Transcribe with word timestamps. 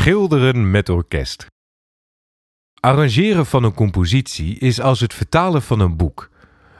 Schilderen 0.00 0.70
met 0.70 0.88
orkest. 0.88 1.46
Arrangeren 2.80 3.46
van 3.46 3.64
een 3.64 3.74
compositie 3.74 4.58
is 4.58 4.80
als 4.80 5.00
het 5.00 5.14
vertalen 5.14 5.62
van 5.62 5.80
een 5.80 5.96
boek. 5.96 6.30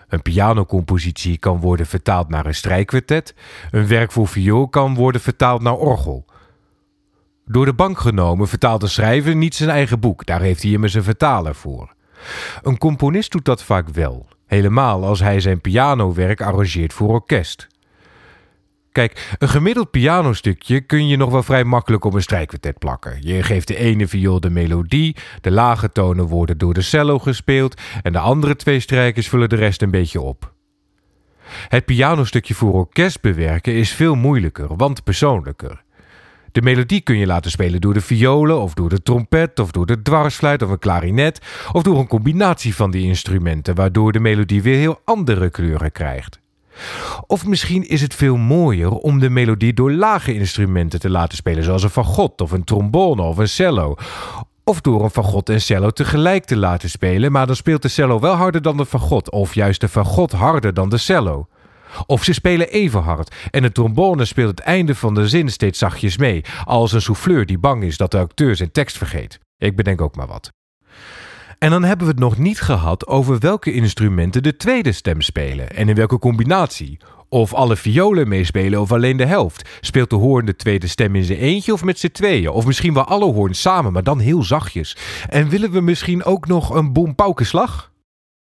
Een 0.09 0.23
pianocompositie 0.23 1.39
kan 1.39 1.61
worden 1.61 1.87
vertaald 1.87 2.29
naar 2.29 2.47
een 2.47 2.55
strijkkwartet, 2.55 3.35
een 3.71 3.87
werk 3.87 4.13
voor 4.13 4.29
viool 4.29 4.69
kan 4.69 4.95
worden 4.95 5.21
vertaald 5.21 5.63
naar 5.63 5.77
orgel. 5.77 6.25
Door 7.47 7.65
de 7.65 7.75
bank 7.75 7.99
genomen 7.99 8.49
vertaalt 8.49 8.81
de 8.81 8.89
schrijver 8.89 9.37
niet 9.37 9.55
zijn 9.55 9.71
eigen 9.71 10.01
boek, 10.01 10.27
daar 10.27 10.41
heeft 10.41 10.63
hij 10.63 10.73
immers 10.73 10.95
een 10.95 11.03
vertaler 11.03 11.55
voor. 11.55 11.95
Een 12.63 12.79
componist 12.79 13.31
doet 13.31 13.45
dat 13.45 13.63
vaak 13.63 13.89
wel, 13.89 14.29
helemaal 14.47 15.05
als 15.05 15.21
hij 15.21 15.41
zijn 15.41 15.61
pianowerk 15.61 16.41
arrangeert 16.41 16.93
voor 16.93 17.09
orkest. 17.09 17.70
Kijk, 18.93 19.37
een 19.39 19.49
gemiddeld 19.49 19.91
pianostukje 19.91 20.81
kun 20.81 21.09
je 21.09 21.17
nog 21.17 21.31
wel 21.31 21.43
vrij 21.43 21.65
makkelijk 21.65 22.05
op 22.05 22.15
een 22.15 22.23
strijkkwartet 22.23 22.79
plakken. 22.79 23.17
Je 23.21 23.43
geeft 23.43 23.69
de 23.69 23.77
ene 23.77 24.09
viool 24.09 24.41
de 24.41 24.51
melodie, 24.51 25.17
de 25.41 25.51
lage 25.51 25.93
tonen 25.93 26.27
worden 26.27 26.59
door 26.59 26.75
de 26.75 26.83
cello 26.83 27.19
gespeeld 27.19 27.81
en 28.03 28.13
de 28.13 28.19
andere 28.19 28.57
twee 28.57 28.81
strijkers 28.81 29.29
vullen 29.29 29.49
de 29.49 29.57
rest 29.57 29.83
een 29.83 29.91
beetje 29.91 30.21
op. 30.21 30.53
Het 31.69 31.85
pianostukje 31.85 32.55
voor 32.55 32.73
orkest 32.73 33.21
bewerken 33.21 33.73
is 33.73 33.93
veel 33.93 34.15
moeilijker, 34.15 34.77
want 34.77 35.05
persoonlijker. 35.05 35.83
De 36.53 36.63
melodie 36.63 37.01
kun 37.01 37.17
je 37.17 37.27
laten 37.27 37.51
spelen 37.51 37.81
door 37.81 37.95
de 37.95 38.01
violen, 38.01 38.61
of 38.61 38.75
door 38.75 38.89
de 38.89 39.03
trompet, 39.03 39.59
of 39.59 39.71
door 39.71 39.87
de 39.87 40.03
dwarsfluit 40.03 40.63
of 40.63 40.71
een 40.71 40.79
klarinet, 40.79 41.41
of 41.73 41.83
door 41.83 41.99
een 41.99 42.07
combinatie 42.07 42.75
van 42.75 42.91
die 42.91 43.07
instrumenten, 43.07 43.75
waardoor 43.75 44.13
de 44.13 44.21
melodie 44.21 44.63
weer 44.63 44.77
heel 44.77 45.01
andere 45.05 45.51
kleuren 45.51 45.93
krijgt. 45.93 46.41
Of 47.27 47.47
misschien 47.47 47.89
is 47.89 48.01
het 48.01 48.15
veel 48.15 48.37
mooier 48.37 48.91
om 48.91 49.19
de 49.19 49.31
melodie 49.31 49.73
door 49.73 49.93
lage 49.93 50.35
instrumenten 50.35 51.01
te 51.01 51.11
laten 51.11 51.37
spelen, 51.37 51.65
zoals 51.65 51.83
een 51.83 51.91
fagot 51.91 52.41
of 52.41 52.51
een 52.51 52.65
trombone 52.65 53.23
of 53.23 53.37
een 53.37 53.49
cello. 53.49 53.95
Of 54.65 54.81
door 54.81 55.05
een 55.05 55.11
fagot 55.11 55.49
en 55.49 55.61
cello 55.61 55.91
tegelijk 55.91 56.45
te 56.45 56.57
laten 56.57 56.91
spelen, 56.91 57.33
maar 57.33 57.47
dan 57.47 57.57
speelt 57.57 57.83
de 57.83 57.89
cello 57.89 58.21
wel 58.21 58.35
harder 58.35 58.63
dan 58.63 58.77
de 58.77 58.87
fagot, 58.87 59.31
of 59.31 59.55
juist 59.55 59.81
de 59.81 59.89
fagot 59.89 60.33
harder 60.33 60.75
dan 60.75 60.89
de 60.89 60.99
cello. 60.99 61.47
Of 62.07 62.25
ze 62.25 62.33
spelen 62.33 62.69
even 62.69 63.01
hard 63.01 63.35
en 63.51 63.63
de 63.63 63.73
trombone 63.73 64.25
speelt 64.25 64.51
het 64.51 64.61
einde 64.61 64.95
van 64.95 65.15
de 65.15 65.29
zin 65.29 65.49
steeds 65.49 65.79
zachtjes 65.79 66.17
mee, 66.17 66.45
als 66.65 66.93
een 66.93 67.03
souffleur 67.03 67.47
die 67.47 67.59
bang 67.59 67.83
is 67.83 67.97
dat 67.97 68.11
de 68.11 68.19
acteur 68.19 68.57
zijn 68.57 68.73
tekst 68.73 68.97
vergeet. 68.97 69.39
Ik 69.59 69.77
bedenk 69.77 70.01
ook 70.01 70.17
maar 70.17 70.27
wat. 70.27 70.51
En 71.61 71.71
dan 71.71 71.85
hebben 71.85 72.07
we 72.07 72.13
het 72.13 72.21
nog 72.21 72.39
niet 72.39 72.61
gehad 72.61 73.07
over 73.07 73.39
welke 73.39 73.73
instrumenten 73.73 74.43
de 74.43 74.57
tweede 74.57 74.93
stem 74.93 75.21
spelen 75.21 75.71
en 75.71 75.89
in 75.89 75.95
welke 75.95 76.19
combinatie. 76.19 76.99
Of 77.29 77.55
alle 77.55 77.77
violen 77.77 78.29
meespelen 78.29 78.81
of 78.81 78.93
alleen 78.93 79.17
de 79.17 79.25
helft. 79.27 79.69
Speelt 79.81 80.11
de 80.11 80.17
hoorn 80.17 80.47
de 80.47 80.57
tweede 80.57 80.87
stem 80.87 81.15
in 81.15 81.25
zijn 81.25 81.39
eentje 81.39 81.73
of 81.73 81.85
met 81.85 81.99
z'n 81.99 82.11
tweeën? 82.11 82.49
Of 82.49 82.67
misschien 82.67 82.95
wel 82.95 83.05
alle 83.05 83.33
hoorns 83.33 83.61
samen, 83.61 83.93
maar 83.93 84.03
dan 84.03 84.19
heel 84.19 84.43
zachtjes. 84.43 84.97
En 85.29 85.49
willen 85.49 85.71
we 85.71 85.81
misschien 85.81 86.25
ook 86.25 86.47
nog 86.47 86.75
een 86.75 86.93
bompaukenslag? 86.93 87.93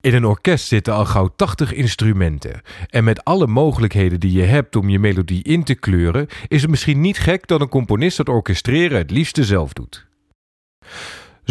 In 0.01 0.13
een 0.13 0.25
orkest 0.25 0.67
zitten 0.67 0.93
al 0.93 1.05
gauw 1.05 1.29
80 1.35 1.73
instrumenten. 1.73 2.61
En 2.89 3.03
met 3.03 3.23
alle 3.23 3.47
mogelijkheden 3.47 4.19
die 4.19 4.31
je 4.31 4.43
hebt 4.43 4.75
om 4.75 4.89
je 4.89 4.99
melodie 4.99 5.43
in 5.43 5.63
te 5.63 5.75
kleuren, 5.75 6.27
is 6.47 6.61
het 6.61 6.69
misschien 6.69 7.01
niet 7.01 7.17
gek 7.17 7.47
dat 7.47 7.61
een 7.61 7.69
componist 7.69 8.17
het 8.17 8.29
orkestreren 8.29 8.97
het 8.97 9.11
liefste 9.11 9.43
zelf 9.43 9.73
doet. 9.73 10.09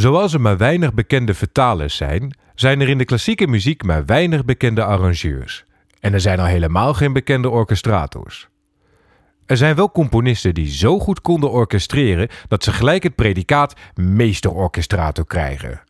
Zoals 0.01 0.33
er 0.35 0.41
maar 0.41 0.57
weinig 0.57 0.95
bekende 0.95 1.35
vertalers 1.35 1.97
zijn, 1.97 2.37
zijn 2.55 2.81
er 2.81 2.89
in 2.89 2.99
de 2.99 3.05
klassieke 3.05 3.47
muziek 3.47 3.83
maar 3.83 4.05
weinig 4.05 4.45
bekende 4.45 4.85
arrangeurs. 4.85 5.65
En 6.01 6.13
er 6.13 6.21
zijn 6.21 6.39
al 6.39 6.45
helemaal 6.45 6.95
geen 6.95 7.13
bekende 7.13 7.49
orchestrators. 7.51 8.49
Er 9.47 9.57
zijn 9.57 9.75
wel 9.75 9.91
componisten 9.91 10.55
die 10.55 10.69
zo 10.69 10.99
goed 10.99 11.21
konden 11.21 11.51
orchestreren 11.51 12.29
dat 12.49 12.65
ze 12.65 12.73
gelijk 12.73 13.03
het 13.03 13.15
predicaat 13.15 13.75
meesterorchestrator 13.95 15.27
krijgen. 15.27 15.83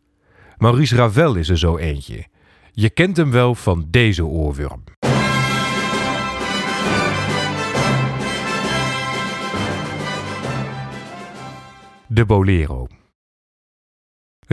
Maurice 0.56 0.96
Ravel 0.96 1.34
is 1.34 1.48
er 1.48 1.58
zo 1.58 1.76
eentje. 1.76 2.26
Je 2.72 2.90
kent 2.90 3.16
hem 3.16 3.30
wel 3.30 3.54
van 3.54 3.86
deze 3.90 4.24
oorworm. 4.24 4.84
De 12.06 12.24
Bolero. 12.26 12.86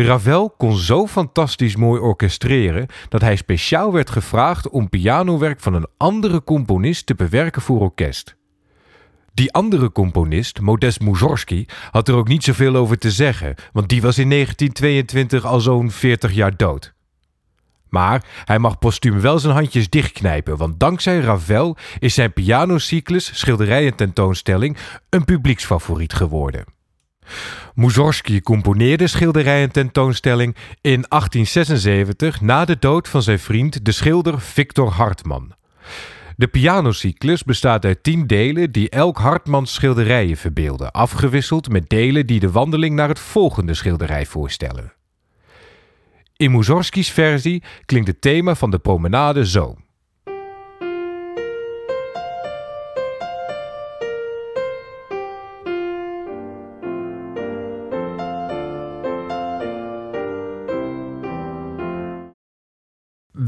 Ravel 0.05 0.49
kon 0.49 0.77
zo 0.77 1.07
fantastisch 1.07 1.75
mooi 1.75 2.01
orchestreren 2.01 2.87
dat 3.09 3.21
hij 3.21 3.35
speciaal 3.35 3.93
werd 3.93 4.09
gevraagd 4.09 4.69
om 4.69 4.89
pianowerk 4.89 5.59
van 5.59 5.73
een 5.73 5.87
andere 5.97 6.43
componist 6.43 7.05
te 7.05 7.15
bewerken 7.15 7.61
voor 7.61 7.79
orkest. 7.79 8.35
Die 9.33 9.53
andere 9.53 9.91
componist, 9.91 10.61
Modest 10.61 11.01
Mussorgsky, 11.01 11.65
had 11.91 12.07
er 12.07 12.15
ook 12.15 12.27
niet 12.27 12.43
zoveel 12.43 12.75
over 12.75 12.97
te 12.97 13.11
zeggen, 13.11 13.55
want 13.71 13.89
die 13.89 14.01
was 14.01 14.17
in 14.17 14.29
1922 14.29 15.45
al 15.45 15.59
zo'n 15.59 15.91
40 15.91 16.33
jaar 16.33 16.57
dood. 16.57 16.93
Maar 17.89 18.25
hij 18.45 18.59
mag 18.59 18.79
postuum 18.79 19.19
wel 19.21 19.39
zijn 19.39 19.53
handjes 19.53 19.89
dichtknijpen, 19.89 20.57
want 20.57 20.79
dankzij 20.79 21.19
Ravel 21.19 21.77
is 21.99 22.13
zijn 22.13 22.33
pianocyclus, 22.33 23.39
schilderijen 23.39 23.95
tentoonstelling, 23.95 24.77
een 25.09 25.25
publieksfavoriet 25.25 26.13
geworden. 26.13 26.76
Mussorgsky 27.75 28.41
componeerde 28.41 29.07
schilderijen 29.07 29.71
tentoonstelling 29.71 30.55
in 30.81 31.05
1876 31.07 32.41
na 32.41 32.65
de 32.65 32.77
dood 32.79 33.07
van 33.07 33.21
zijn 33.21 33.39
vriend 33.39 33.85
de 33.85 33.91
schilder 33.91 34.41
Victor 34.41 34.89
Hartmann. 34.89 35.55
De 36.35 36.47
pianocyclus 36.47 37.43
bestaat 37.43 37.85
uit 37.85 38.03
tien 38.03 38.27
delen 38.27 38.71
die 38.71 38.89
elk 38.89 39.17
Hartmanns 39.17 39.73
schilderijen 39.73 40.37
verbeelden, 40.37 40.91
afgewisseld 40.91 41.69
met 41.69 41.89
delen 41.89 42.25
die 42.25 42.39
de 42.39 42.51
wandeling 42.51 42.95
naar 42.95 43.07
het 43.07 43.19
volgende 43.19 43.73
schilderij 43.73 44.25
voorstellen. 44.25 44.93
In 46.35 46.51
Mussorgsky's 46.51 47.11
versie 47.11 47.63
klinkt 47.85 48.07
het 48.07 48.21
thema 48.21 48.55
van 48.55 48.71
de 48.71 48.79
promenade 48.79 49.47
zo. 49.47 49.77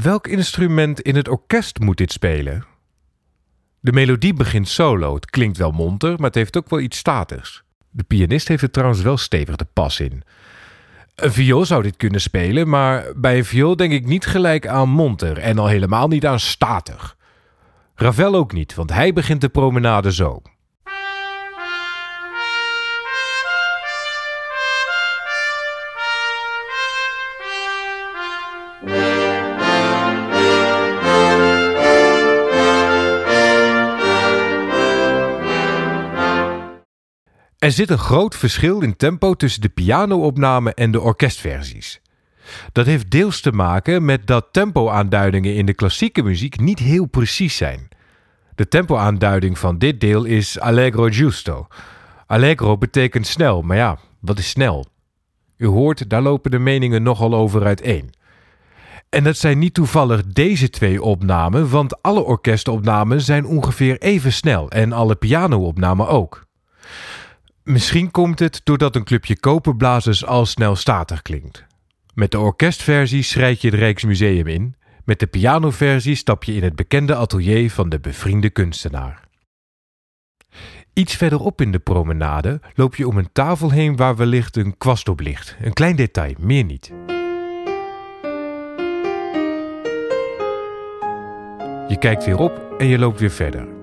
Welk 0.02 0.26
instrument 0.26 1.00
in 1.00 1.16
het 1.16 1.28
orkest 1.28 1.78
moet 1.78 1.96
dit 1.96 2.12
spelen? 2.12 2.64
De 3.80 3.92
melodie 3.92 4.34
begint 4.34 4.68
solo. 4.68 5.14
Het 5.14 5.30
klinkt 5.30 5.56
wel 5.56 5.70
monter, 5.70 6.10
maar 6.10 6.26
het 6.26 6.34
heeft 6.34 6.56
ook 6.56 6.70
wel 6.70 6.80
iets 6.80 6.98
statigs. 6.98 7.62
De 7.90 8.02
pianist 8.02 8.48
heeft 8.48 8.62
er 8.62 8.70
trouwens 8.70 9.02
wel 9.02 9.16
stevig 9.16 9.56
de 9.56 9.66
pas 9.72 10.00
in. 10.00 10.22
Een 11.14 11.32
viool 11.32 11.64
zou 11.64 11.82
dit 11.82 11.96
kunnen 11.96 12.20
spelen, 12.20 12.68
maar 12.68 13.06
bij 13.16 13.36
een 13.38 13.44
viool 13.44 13.76
denk 13.76 13.92
ik 13.92 14.06
niet 14.06 14.26
gelijk 14.26 14.66
aan 14.66 14.88
monter 14.88 15.38
en 15.38 15.58
al 15.58 15.66
helemaal 15.66 16.08
niet 16.08 16.26
aan 16.26 16.40
statig. 16.40 17.16
Ravel 17.94 18.34
ook 18.34 18.52
niet, 18.52 18.74
want 18.74 18.92
hij 18.92 19.12
begint 19.12 19.40
de 19.40 19.48
promenade 19.48 20.12
zo. 20.12 20.42
Er 37.60 37.72
zit 37.72 37.90
een 37.90 37.98
groot 37.98 38.36
verschil 38.36 38.80
in 38.80 38.96
tempo 38.96 39.34
tussen 39.34 39.60
de 39.60 39.68
pianoopname 39.68 40.74
en 40.74 40.90
de 40.90 41.00
orkestversies. 41.00 42.00
Dat 42.72 42.86
heeft 42.86 43.10
deels 43.10 43.40
te 43.40 43.52
maken 43.52 44.04
met 44.04 44.26
dat 44.26 44.46
tempoaanduidingen 44.52 45.54
in 45.54 45.66
de 45.66 45.74
klassieke 45.74 46.22
muziek 46.22 46.60
niet 46.60 46.78
heel 46.78 47.06
precies 47.06 47.56
zijn. 47.56 47.88
De 48.54 48.68
tempoaanduiding 48.68 49.58
van 49.58 49.78
dit 49.78 50.00
deel 50.00 50.24
is 50.24 50.60
allegro 50.60 51.04
giusto. 51.10 51.66
Allegro 52.26 52.78
betekent 52.78 53.26
snel, 53.26 53.62
maar 53.62 53.76
ja, 53.76 53.98
wat 54.20 54.38
is 54.38 54.48
snel? 54.48 54.86
U 55.56 55.66
hoort, 55.66 56.10
daar 56.10 56.22
lopen 56.22 56.50
de 56.50 56.58
meningen 56.58 57.02
nogal 57.02 57.34
over 57.34 57.64
uiteen. 57.64 58.10
En 59.08 59.24
dat 59.24 59.36
zijn 59.36 59.58
niet 59.58 59.74
toevallig 59.74 60.26
deze 60.26 60.70
twee 60.70 61.02
opnamen, 61.02 61.70
want 61.70 62.02
alle 62.02 62.22
orkestopnamen 62.22 63.20
zijn 63.20 63.46
ongeveer 63.46 63.98
even 63.98 64.32
snel 64.32 64.70
en 64.70 64.92
alle 64.92 65.14
pianoopnamen 65.14 66.08
ook. 66.08 66.48
Misschien 67.70 68.10
komt 68.10 68.38
het 68.38 68.60
doordat 68.64 68.96
een 68.96 69.04
clubje 69.04 69.38
koperblazers 69.38 70.26
al 70.26 70.46
snel 70.46 70.76
statig 70.76 71.22
klinkt. 71.22 71.64
Met 72.14 72.30
de 72.30 72.38
orkestversie 72.38 73.22
schrijf 73.22 73.60
je 73.62 73.68
het 73.68 73.78
Rijksmuseum 73.78 74.46
in. 74.46 74.74
Met 75.04 75.18
de 75.18 75.26
pianoversie 75.26 76.14
stap 76.14 76.44
je 76.44 76.52
in 76.52 76.62
het 76.62 76.76
bekende 76.76 77.14
atelier 77.14 77.70
van 77.70 77.88
de 77.88 78.00
bevriende 78.00 78.50
kunstenaar. 78.50 79.28
Iets 80.92 81.16
verderop 81.16 81.60
in 81.60 81.72
de 81.72 81.78
promenade 81.78 82.60
loop 82.74 82.96
je 82.96 83.08
om 83.08 83.18
een 83.18 83.32
tafel 83.32 83.70
heen 83.70 83.96
waar 83.96 84.16
wellicht 84.16 84.56
een 84.56 84.76
kwast 84.78 85.08
op 85.08 85.20
ligt. 85.20 85.56
Een 85.60 85.72
klein 85.72 85.96
detail, 85.96 86.34
meer 86.38 86.64
niet. 86.64 86.92
Je 91.88 91.96
kijkt 91.98 92.24
weer 92.24 92.38
op 92.38 92.74
en 92.78 92.86
je 92.86 92.98
loopt 92.98 93.20
weer 93.20 93.30
verder. 93.30 93.79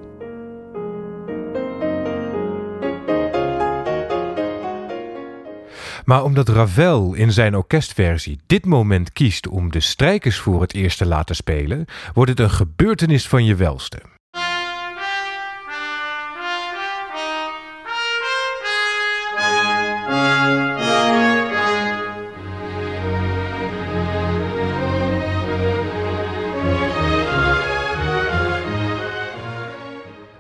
Maar 6.08 6.24
omdat 6.24 6.50
Ravel 6.50 7.14
in 7.14 7.32
zijn 7.32 7.56
orkestversie 7.56 8.40
dit 8.46 8.66
moment 8.66 9.14
kiest 9.14 9.48
om 9.48 9.72
de 9.72 9.80
strijkers 9.80 10.38
voor 10.38 10.62
het 10.62 10.74
eerst 10.74 10.98
te 10.98 11.06
laten 11.06 11.36
spelen, 11.36 11.86
wordt 12.14 12.30
het 12.30 12.40
een 12.40 12.50
gebeurtenis 12.50 13.28
van 13.28 13.46
je 13.46 13.56
welste. 13.56 14.02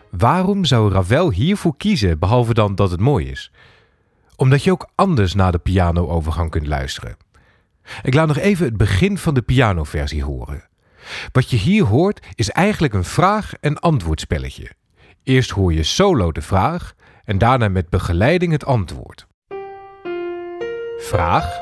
Waarom 0.09 0.65
zou 0.65 0.91
Ravel 0.91 1.31
hiervoor 1.31 1.77
kiezen, 1.77 2.19
behalve 2.19 2.53
dan 2.53 2.75
dat 2.75 2.91
het 2.91 2.99
mooi 2.99 3.29
is? 3.29 3.51
Omdat 4.37 4.63
je 4.63 4.71
ook 4.71 4.89
anders 4.95 5.33
naar 5.33 5.51
de 5.51 5.57
piano-overgang 5.57 6.49
kunt 6.49 6.67
luisteren. 6.67 7.17
Ik 8.01 8.13
laat 8.13 8.27
nog 8.27 8.37
even 8.37 8.65
het 8.65 8.77
begin 8.77 9.17
van 9.17 9.33
de 9.33 9.41
pianoversie 9.41 10.23
horen. 10.23 10.63
Wat 11.31 11.49
je 11.49 11.57
hier 11.57 11.83
hoort 11.83 12.25
is 12.35 12.49
eigenlijk 12.49 12.93
een 12.93 13.03
vraag- 13.03 13.53
en 13.59 13.79
antwoordspelletje. 13.79 14.71
Eerst 15.23 15.49
hoor 15.49 15.73
je 15.73 15.83
solo 15.83 16.31
de 16.31 16.41
vraag 16.41 16.93
en 17.23 17.37
daarna 17.37 17.67
met 17.67 17.89
begeleiding 17.89 18.51
het 18.51 18.65
antwoord. 18.65 19.27
Vraag. 20.97 21.59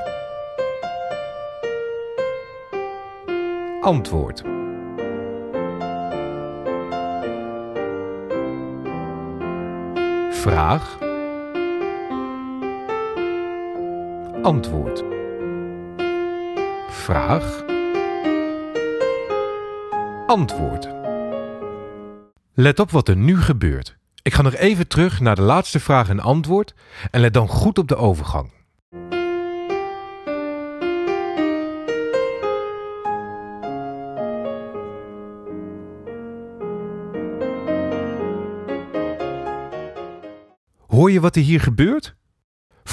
Antwoord. 3.81 4.43
Vraag. 10.31 11.04
Antwoord. 14.45 15.03
Vraag. 16.89 17.65
Antwoord. 20.27 20.89
Let 22.53 22.79
op 22.79 22.91
wat 22.91 23.07
er 23.07 23.15
nu 23.15 23.41
gebeurt. 23.41 23.97
Ik 24.21 24.33
ga 24.33 24.41
nog 24.41 24.55
even 24.55 24.87
terug 24.87 25.19
naar 25.19 25.35
de 25.35 25.41
laatste 25.41 25.79
vraag 25.79 26.09
en 26.09 26.19
antwoord 26.19 26.73
en 27.11 27.21
let 27.21 27.33
dan 27.33 27.47
goed 27.47 27.77
op 27.77 27.87
de 27.87 27.95
overgang. 27.95 28.51
Hoor 40.87 41.11
je 41.11 41.19
wat 41.19 41.35
er 41.35 41.41
hier 41.41 41.61
gebeurt? 41.61 42.15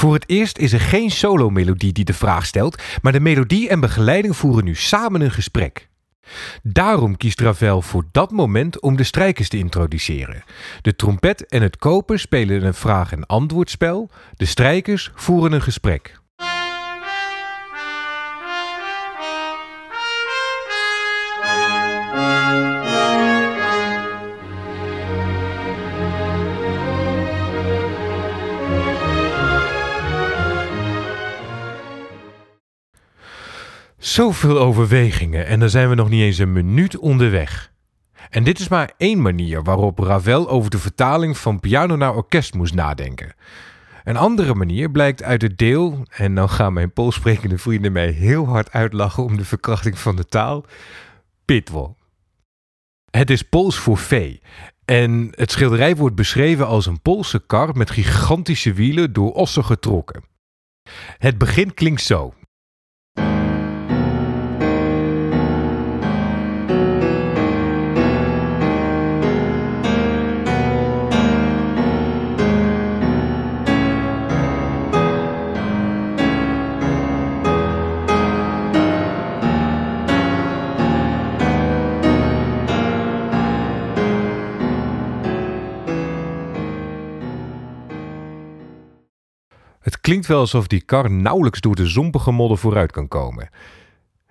Voor 0.03 0.15
het 0.15 0.29
eerst 0.29 0.59
is 0.59 0.73
er 0.73 0.81
geen 0.81 1.11
solo-melodie 1.11 1.93
die 1.93 2.05
de 2.05 2.13
vraag 2.13 2.47
stelt, 2.47 2.83
maar 3.03 3.13
de 3.13 3.21
melodie 3.21 3.69
en 3.69 3.81
begeleiding 3.81 4.37
voeren 4.37 4.65
nu 4.65 4.75
samen 4.75 5.21
een 5.21 5.31
gesprek. 5.31 5.89
Daarom 6.63 7.17
kiest 7.17 7.41
Ravel 7.41 7.83
voor 7.83 8.05
dat 8.13 8.31
moment 8.31 8.81
om 8.81 8.97
de 8.97 9.05
strijkers 9.05 9.49
te 9.49 9.59
introduceren. 9.59 10.45
De 10.81 10.97
trompet 10.97 11.47
en 11.47 11.63
het 11.63 11.77
koper 11.77 12.19
spelen 12.19 12.65
een 12.65 12.75
vraag- 12.75 13.13
en 13.13 13.27
antwoordspel, 13.27 14.11
de 14.37 14.45
strijkers 14.45 15.11
voeren 15.15 15.53
een 15.53 15.63
gesprek. 15.63 16.21
Zoveel 34.13 34.59
overwegingen 34.59 35.47
en 35.47 35.61
dan 35.61 35.71
zijn 35.71 35.89
we 35.89 35.95
nog 35.95 36.09
niet 36.09 36.21
eens 36.21 36.39
een 36.39 36.53
minuut 36.53 36.99
onderweg. 36.99 37.73
En 38.31 38.45
dit 38.45 38.59
is 38.59 38.69
maar 38.69 38.93
één 38.97 39.23
manier 39.23 39.63
waarop 39.63 39.99
Ravel 39.99 40.49
over 40.49 40.71
de 40.71 40.79
vertaling 40.79 41.39
van 41.39 41.61
piano 41.61 41.97
naar 41.97 42.15
orkest 42.15 42.55
moest 42.55 42.75
nadenken. 42.75 43.35
Een 44.05 44.17
andere 44.17 44.55
manier 44.55 44.91
blijkt 44.91 45.23
uit 45.23 45.43
het 45.43 45.59
deel, 45.59 46.07
en 46.11 46.35
dan 46.35 46.49
gaan 46.49 46.73
mijn 46.73 46.93
Poolsprekende 46.93 47.59
vrienden 47.59 47.93
mij 47.93 48.11
heel 48.11 48.47
hard 48.47 48.73
uitlachen 48.73 49.23
om 49.23 49.37
de 49.37 49.45
verkrachting 49.45 49.99
van 49.99 50.17
de 50.17 50.25
taal, 50.25 50.65
pitwal. 51.45 51.97
Het 53.11 53.31
is 53.31 53.43
Pools 53.43 53.79
voor 53.79 53.99
vee. 53.99 54.41
En 54.85 55.29
het 55.31 55.51
schilderij 55.51 55.97
wordt 55.97 56.17
beschreven 56.17 56.67
als 56.67 56.87
een 56.87 57.03
Poolse 57.03 57.47
kar 57.47 57.77
met 57.77 57.91
gigantische 57.91 58.73
wielen 58.73 59.13
door 59.13 59.33
ossen 59.33 59.65
getrokken. 59.65 60.25
Het 61.19 61.39
begin 61.39 61.75
klinkt 61.75 62.03
zo. 62.03 62.35
Klinkt 90.13 90.31
wel 90.31 90.41
alsof 90.41 90.67
die 90.67 90.81
kar 90.81 91.11
nauwelijks 91.11 91.61
door 91.61 91.75
de 91.75 91.87
zompige 91.87 92.31
modder 92.31 92.59
vooruit 92.59 92.93
kan 92.93 93.09
komen. 93.09 93.49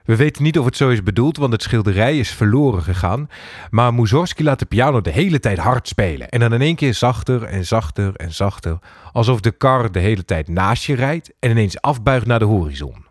We 0.04 0.16
weten 0.16 0.44
niet 0.44 0.60
of 0.60 0.66
het 0.66 0.78
zo 0.78 0.90
is 0.90 1.04
bedoeld, 1.04 1.38
want 1.38 1.52
het 1.52 1.62
schilderij 1.62 2.18
is 2.18 2.32
verloren 2.32 2.82
gegaan. 2.82 3.30
Maar 3.70 3.94
Mussorgsky 3.94 4.44
laat 4.44 4.60
de 4.60 4.66
piano 4.66 5.02
de 5.02 5.10
hele 5.10 5.40
tijd 5.40 5.58
hard 5.58 5.88
spelen. 5.88 6.30
En 6.30 6.40
dan 6.40 6.54
in 6.54 6.62
één 6.62 6.76
keer 6.76 6.94
zachter 6.94 7.44
en 7.44 7.66
zachter 7.66 8.16
en 8.16 8.34
zachter. 8.34 8.80
Alsof 9.12 9.40
de 9.40 9.52
kar 9.52 9.92
de 9.92 10.00
hele 10.00 10.26
tijd 10.26 10.48
naast 10.48 10.84
je 10.84 10.96
rijdt 10.96 11.34
en 11.40 11.50
ineens 11.50 11.82
afbuigt 11.82 12.26
naar 12.26 12.40
de 12.40 12.46
horizon. 12.46 13.11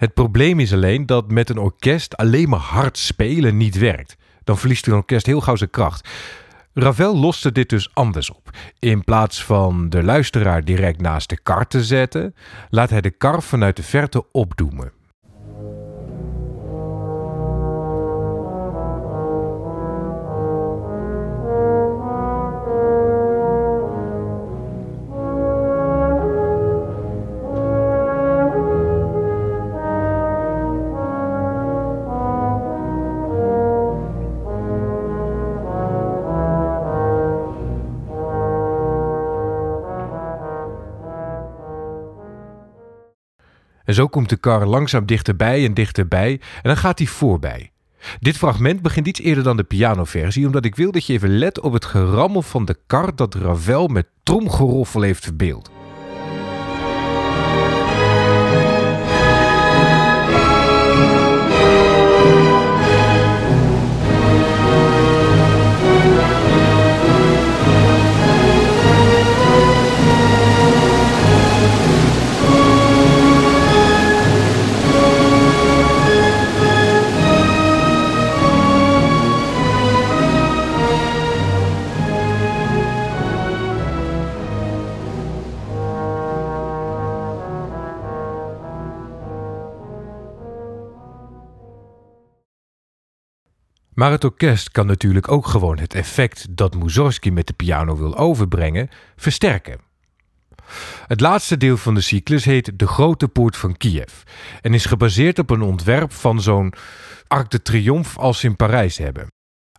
Het 0.00 0.14
probleem 0.14 0.60
is 0.60 0.72
alleen 0.72 1.06
dat 1.06 1.30
met 1.30 1.50
een 1.50 1.58
orkest 1.58 2.16
alleen 2.16 2.48
maar 2.48 2.60
hard 2.60 2.98
spelen 2.98 3.56
niet 3.56 3.78
werkt. 3.78 4.16
Dan 4.44 4.58
verliest 4.58 4.86
een 4.86 4.94
orkest 4.94 5.26
heel 5.26 5.40
gauw 5.40 5.56
zijn 5.56 5.70
kracht. 5.70 6.08
Ravel 6.74 7.16
loste 7.16 7.52
dit 7.52 7.68
dus 7.68 7.90
anders 7.94 8.30
op. 8.30 8.50
In 8.78 9.04
plaats 9.04 9.44
van 9.44 9.88
de 9.88 10.02
luisteraar 10.02 10.64
direct 10.64 11.00
naast 11.00 11.28
de 11.28 11.40
kar 11.40 11.66
te 11.66 11.84
zetten, 11.84 12.34
laat 12.70 12.90
hij 12.90 13.00
de 13.00 13.10
kar 13.10 13.42
vanuit 13.42 13.76
de 13.76 13.82
verte 13.82 14.24
opdoemen. 14.32 14.92
En 43.90 43.96
zo 43.96 44.08
komt 44.08 44.28
de 44.28 44.36
kar 44.36 44.66
langzaam 44.66 45.06
dichterbij 45.06 45.64
en 45.64 45.74
dichterbij 45.74 46.30
en 46.32 46.62
dan 46.62 46.76
gaat 46.76 46.98
hij 46.98 47.06
voorbij. 47.06 47.70
Dit 48.20 48.36
fragment 48.36 48.82
begint 48.82 49.06
iets 49.06 49.20
eerder 49.20 49.44
dan 49.44 49.56
de 49.56 49.62
pianoversie, 49.62 50.46
omdat 50.46 50.64
ik 50.64 50.76
wil 50.76 50.92
dat 50.92 51.06
je 51.06 51.12
even 51.12 51.38
let 51.38 51.60
op 51.60 51.72
het 51.72 51.84
gerammel 51.84 52.42
van 52.42 52.64
de 52.64 52.76
kar 52.86 53.16
dat 53.16 53.34
Ravel 53.34 53.86
met 53.86 54.06
tromgeroffel 54.22 55.02
heeft 55.02 55.24
verbeeld. 55.24 55.70
Maar 94.00 94.10
het 94.10 94.24
orkest 94.24 94.70
kan 94.70 94.86
natuurlijk 94.86 95.30
ook 95.30 95.46
gewoon 95.46 95.78
het 95.78 95.94
effect 95.94 96.46
dat 96.50 96.74
Mussorgsky 96.74 97.30
met 97.30 97.46
de 97.46 97.52
piano 97.52 97.96
wil 97.96 98.16
overbrengen 98.16 98.88
versterken. 99.16 99.80
Het 101.06 101.20
laatste 101.20 101.56
deel 101.56 101.76
van 101.76 101.94
de 101.94 102.00
cyclus 102.00 102.44
heet 102.44 102.78
De 102.78 102.86
Grote 102.86 103.28
Poort 103.28 103.56
van 103.56 103.76
Kiev 103.76 104.12
en 104.60 104.74
is 104.74 104.84
gebaseerd 104.84 105.38
op 105.38 105.50
een 105.50 105.62
ontwerp 105.62 106.12
van 106.12 106.40
zo'n 106.40 106.72
Arc 107.26 107.50
de 107.50 107.62
Triomphe 107.62 108.20
als 108.20 108.40
ze 108.40 108.46
in 108.46 108.56
Parijs 108.56 108.98
hebben. 108.98 109.26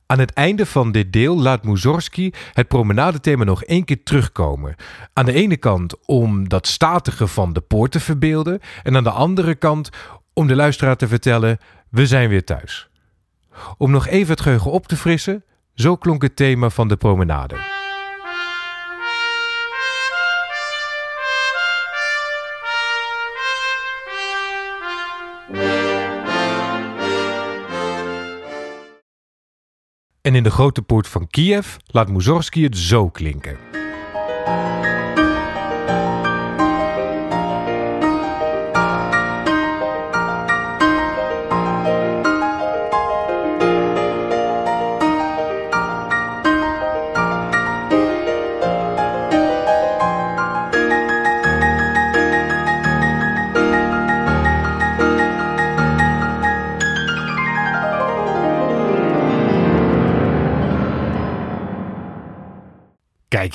Aan 0.05 0.19
het 0.19 0.33
einde 0.33 0.65
van 0.65 0.91
dit 0.91 1.13
deel 1.13 1.39
laat 1.39 1.63
Mussorgsky 1.63 2.31
het 2.53 2.67
promenadethema 2.67 3.43
nog 3.43 3.63
één 3.63 3.85
keer 3.85 4.03
terugkomen. 4.03 4.75
Aan 5.13 5.25
de 5.25 5.33
ene 5.33 5.57
kant 5.57 6.05
om 6.05 6.49
dat 6.49 6.67
statige 6.67 7.27
van 7.27 7.53
de 7.53 7.61
poort 7.61 7.91
te 7.91 7.99
verbeelden 7.99 8.59
en 8.83 8.95
aan 8.95 9.03
de 9.03 9.11
andere 9.11 9.55
kant 9.55 9.89
om 10.33 10.47
de 10.47 10.55
luisteraar 10.55 10.97
te 10.97 11.07
vertellen: 11.07 11.57
we 11.89 12.07
zijn 12.07 12.29
weer 12.29 12.43
thuis. 12.43 12.90
Om 13.77 13.91
nog 13.91 14.07
even 14.07 14.31
het 14.31 14.41
geheugen 14.41 14.71
op 14.71 14.87
te 14.87 14.97
frissen, 14.97 15.43
zo 15.73 15.95
klonk 15.95 16.21
het 16.21 16.35
thema 16.35 16.69
van 16.69 16.87
de 16.87 16.97
promenade. 16.97 17.55
En 30.21 30.35
in 30.35 30.43
de 30.43 30.51
grote 30.51 30.81
poort 30.81 31.07
van 31.07 31.27
Kiev 31.27 31.75
laat 31.85 32.09
Mussorgsky 32.09 32.63
het 32.63 32.77
zo 32.77 33.09
klinken. 33.09 33.57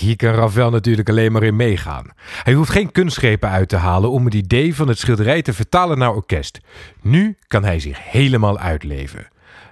Hier 0.06 0.16
kan 0.16 0.34
Ravel 0.34 0.70
natuurlijk 0.70 1.08
alleen 1.08 1.32
maar 1.32 1.42
in 1.42 1.56
meegaan. 1.56 2.10
Hij 2.42 2.52
hoeft 2.52 2.70
geen 2.70 2.92
kunstgrepen 2.92 3.48
uit 3.48 3.68
te 3.68 3.76
halen 3.76 4.10
om 4.10 4.24
het 4.24 4.34
idee 4.34 4.74
van 4.74 4.88
het 4.88 4.98
schilderij 4.98 5.42
te 5.42 5.52
vertalen 5.52 5.98
naar 5.98 6.14
orkest. 6.14 6.60
Nu 7.02 7.36
kan 7.46 7.64
hij 7.64 7.80
zich 7.80 8.10
helemaal 8.10 8.58
uitleven. 8.58 9.28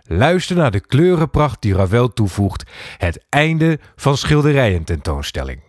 Luister 0.07 0.57
naar 0.57 0.71
de 0.71 0.81
kleurenpracht 0.81 1.63
die 1.63 1.75
Ravel 1.75 2.13
toevoegt. 2.13 2.71
Het 2.99 3.25
einde 3.29 3.79
van 3.97 4.17
schilderijen 4.17 4.85
tentoonstelling. 4.85 5.61